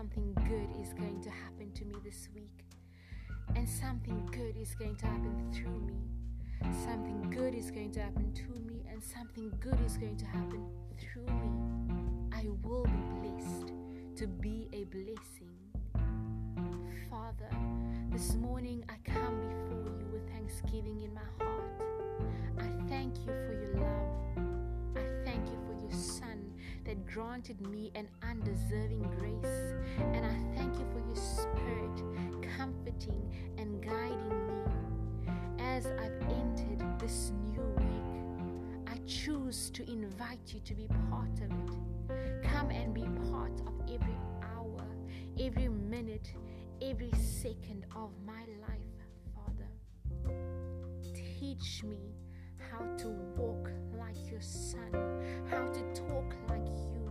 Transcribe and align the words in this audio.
something 0.00 0.32
good 0.48 0.82
is 0.82 0.94
going 0.94 1.20
to 1.20 1.28
happen 1.28 1.70
to 1.74 1.84
me 1.84 1.94
this 2.02 2.30
week. 2.34 2.64
And 3.54 3.68
something 3.68 4.26
good 4.32 4.56
is 4.56 4.74
going 4.74 4.96
to 4.96 5.04
happen 5.04 5.52
through 5.52 5.78
me. 5.78 6.00
Something 6.86 7.28
good 7.28 7.54
is 7.54 7.70
going 7.70 7.92
to 7.92 8.00
happen 8.00 8.32
to 8.32 8.48
me, 8.66 8.82
and 8.90 9.02
something 9.02 9.52
good 9.60 9.78
is 9.84 9.98
going 9.98 10.16
to 10.16 10.24
happen 10.24 10.66
through 10.98 11.26
me. 11.26 12.30
I 12.32 12.46
will 12.62 12.84
be 12.84 13.28
blessed 13.28 13.74
to 14.16 14.26
be 14.26 14.70
a 14.72 14.84
blessing. 14.84 15.52
Father, 17.10 17.50
this 18.10 18.36
morning 18.36 18.82
I 18.88 18.94
come 19.04 19.38
before 19.38 19.84
you 19.98 20.06
with 20.14 20.26
thanksgiving 20.30 21.02
in 21.02 21.12
my 21.12 21.28
heart. 21.38 21.82
I 22.58 22.88
thank 22.88 23.18
you 23.18 23.26
for 23.26 23.52
your 23.52 23.74
love. 23.74 24.96
I 24.96 25.26
thank 25.26 25.44
you 25.46 25.58
for 25.66 25.78
your 25.82 25.92
Son 25.92 26.50
that 26.86 27.06
granted 27.06 27.60
me 27.68 27.92
an 27.94 28.08
undeserving 28.22 29.02
grace. 29.02 29.19
Choose 39.50 39.70
to 39.70 39.90
invite 39.90 40.38
you 40.46 40.60
to 40.60 40.74
be 40.74 40.86
part 41.10 41.40
of 41.40 41.50
it. 41.50 42.44
Come 42.44 42.70
and 42.70 42.94
be 42.94 43.04
part 43.30 43.60
of 43.66 43.74
every 43.92 44.16
hour, 44.42 44.84
every 45.40 45.68
minute, 45.68 46.32
every 46.80 47.10
second 47.18 47.84
of 47.96 48.10
my 48.24 48.44
life, 48.68 48.98
Father. 49.34 50.32
Teach 51.02 51.82
me 51.82 51.98
how 52.70 52.84
to 52.98 53.08
walk 53.36 53.70
like 53.98 54.30
your 54.30 54.40
son, 54.40 54.92
how 55.50 55.66
to 55.66 55.82
talk 55.94 56.32
like 56.48 56.66
you. 56.66 57.10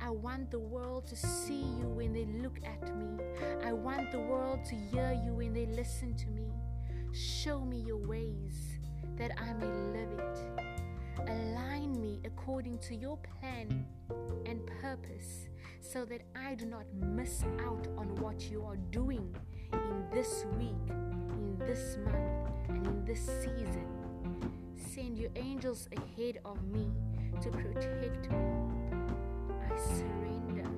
I 0.00 0.10
want 0.10 0.50
the 0.50 0.58
world 0.58 1.06
to 1.06 1.16
see 1.16 1.64
you 1.78 1.86
when 1.86 2.12
they 2.12 2.26
look 2.42 2.58
at 2.64 2.94
me. 2.96 3.24
I 3.64 3.72
want 3.72 4.10
the 4.10 4.20
world 4.20 4.64
to 4.66 4.74
hear 4.74 5.18
you 5.24 5.32
when 5.32 5.54
they 5.54 5.66
listen 5.66 6.14
to 6.16 6.26
me. 6.28 6.50
Show 7.12 7.60
me 7.60 7.78
your 7.78 8.04
ways 8.06 8.56
that 9.16 9.30
I 9.40 9.52
may 9.54 9.66
live 9.66 10.18
it. 10.18 10.91
Align 11.20 12.00
me 12.00 12.20
according 12.24 12.78
to 12.78 12.94
your 12.94 13.18
plan 13.18 13.86
and 14.46 14.66
purpose 14.80 15.48
so 15.80 16.04
that 16.04 16.22
I 16.34 16.54
do 16.54 16.66
not 16.66 16.84
miss 16.94 17.44
out 17.60 17.86
on 17.96 18.14
what 18.16 18.50
you 18.50 18.64
are 18.64 18.76
doing 18.90 19.34
in 19.72 20.04
this 20.12 20.46
week, 20.58 20.88
in 20.88 21.56
this 21.58 21.96
month, 22.04 22.68
and 22.68 22.86
in 22.86 23.04
this 23.04 23.20
season. 23.20 23.86
Send 24.74 25.18
your 25.18 25.30
angels 25.36 25.88
ahead 25.96 26.38
of 26.44 26.62
me 26.68 26.90
to 27.40 27.50
protect 27.50 28.30
me. 28.30 28.38
I 29.70 29.76
surrender 29.76 30.68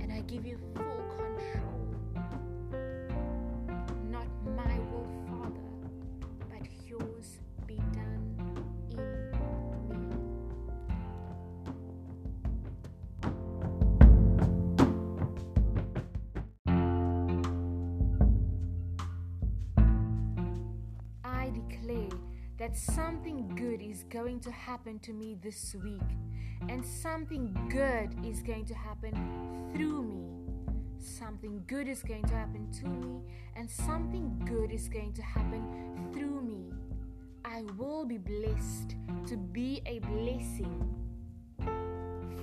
and 0.00 0.12
I 0.12 0.20
give 0.22 0.44
you 0.44 0.58
full 0.74 1.04
control. 1.16 1.67
That 22.68 22.76
something 22.76 23.48
good 23.56 23.80
is 23.80 24.04
going 24.10 24.38
to 24.38 24.50
happen 24.50 24.98
to 24.98 25.14
me 25.14 25.38
this 25.42 25.74
week, 25.82 26.02
and 26.68 26.84
something 26.84 27.56
good 27.70 28.14
is 28.26 28.42
going 28.42 28.66
to 28.66 28.74
happen 28.74 29.14
through 29.74 30.02
me. 30.02 30.26
Something 30.98 31.62
good 31.66 31.88
is 31.88 32.02
going 32.02 32.24
to 32.24 32.34
happen 32.34 32.70
to 32.72 32.88
me, 32.88 33.22
and 33.56 33.70
something 33.70 34.38
good 34.44 34.70
is 34.70 34.86
going 34.86 35.14
to 35.14 35.22
happen 35.22 36.10
through 36.12 36.42
me. 36.42 36.70
I 37.42 37.62
will 37.78 38.04
be 38.04 38.18
blessed 38.18 38.96
to 39.28 39.38
be 39.38 39.80
a 39.86 40.00
blessing. 40.00 40.94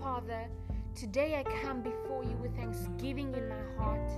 Father, 0.00 0.46
today 0.94 1.34
I 1.34 1.42
come 1.64 1.82
before 1.82 2.22
you 2.22 2.36
with 2.40 2.54
thanksgiving 2.54 3.34
in 3.34 3.48
my 3.48 3.64
heart. 3.76 4.10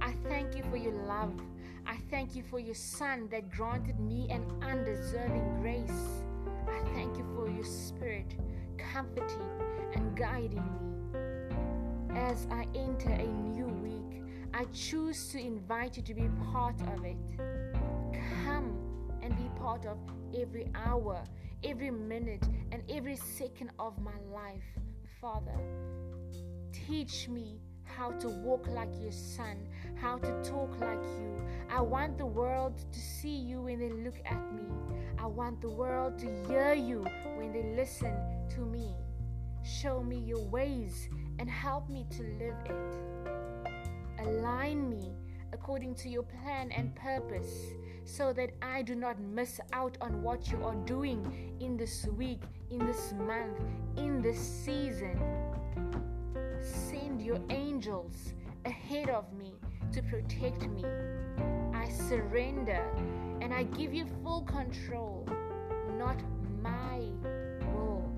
I 0.00 0.12
thank 0.28 0.56
you 0.56 0.64
for 0.70 0.76
your 0.76 0.94
love. 1.06 1.40
I 1.88 1.96
thank 2.10 2.34
you 2.34 2.42
for 2.42 2.58
your 2.58 2.74
Son 2.74 3.28
that 3.30 3.50
granted 3.50 4.00
me 4.00 4.26
an 4.28 4.44
undeserving 4.60 5.60
grace. 5.60 6.24
I 6.68 6.80
thank 6.94 7.16
you 7.16 7.24
for 7.34 7.48
your 7.48 7.64
Spirit 7.64 8.34
comforting 8.76 9.48
and 9.94 10.16
guiding 10.16 10.64
me. 10.64 12.18
As 12.18 12.48
I 12.50 12.66
enter 12.74 13.10
a 13.10 13.26
new 13.26 13.66
week, 13.66 14.22
I 14.52 14.64
choose 14.72 15.28
to 15.28 15.38
invite 15.38 15.96
you 15.96 16.02
to 16.02 16.14
be 16.14 16.28
part 16.52 16.80
of 16.94 17.04
it. 17.04 17.16
Come 18.44 18.76
and 19.22 19.36
be 19.36 19.48
part 19.60 19.86
of 19.86 19.98
every 20.36 20.66
hour, 20.74 21.22
every 21.62 21.90
minute, 21.90 22.48
and 22.72 22.82
every 22.90 23.16
second 23.16 23.70
of 23.78 23.96
my 24.00 24.18
life, 24.32 24.64
Father. 25.20 25.56
Teach 26.72 27.28
me 27.28 27.60
how 27.84 28.10
to 28.12 28.28
walk 28.28 28.66
like 28.68 28.90
your 29.00 29.12
son, 29.12 29.68
how 29.94 30.18
to 30.18 30.42
talk. 30.42 30.65
I 31.76 31.82
want 31.82 32.16
the 32.16 32.24
world 32.24 32.72
to 32.90 32.98
see 32.98 33.36
you 33.36 33.60
when 33.60 33.78
they 33.78 33.90
look 33.90 34.18
at 34.24 34.50
me. 34.54 34.62
I 35.18 35.26
want 35.26 35.60
the 35.60 35.68
world 35.68 36.18
to 36.20 36.48
hear 36.48 36.72
you 36.72 37.04
when 37.36 37.52
they 37.52 37.76
listen 37.76 38.16
to 38.54 38.60
me. 38.62 38.94
Show 39.62 40.02
me 40.02 40.16
your 40.16 40.42
ways 40.46 41.10
and 41.38 41.50
help 41.50 41.90
me 41.90 42.06
to 42.12 42.22
live 42.22 42.54
it. 42.64 44.26
Align 44.26 44.88
me 44.88 45.12
according 45.52 45.96
to 45.96 46.08
your 46.08 46.22
plan 46.22 46.72
and 46.72 46.96
purpose 46.96 47.52
so 48.06 48.32
that 48.32 48.52
I 48.62 48.80
do 48.80 48.94
not 48.94 49.20
miss 49.20 49.60
out 49.74 49.98
on 50.00 50.22
what 50.22 50.50
you 50.50 50.64
are 50.64 50.76
doing 50.86 51.58
in 51.60 51.76
this 51.76 52.06
week, 52.16 52.40
in 52.70 52.86
this 52.86 53.12
month, 53.12 53.60
in 53.98 54.22
this 54.22 54.38
season. 54.38 55.20
Send 56.62 57.20
your 57.20 57.38
angels 57.50 58.32
ahead 58.64 59.10
of 59.10 59.30
me 59.34 59.52
to 59.92 60.00
protect 60.04 60.66
me. 60.68 60.82
I 61.86 61.88
surrender 61.88 62.84
and 63.40 63.54
I 63.54 63.62
give 63.62 63.94
you 63.94 64.06
full 64.24 64.40
control, 64.42 65.24
not 65.96 66.20
my 66.60 66.98
will, 67.70 68.10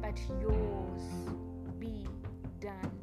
but 0.00 0.16
yours 0.40 1.02
be 1.80 2.06
done. 2.60 2.97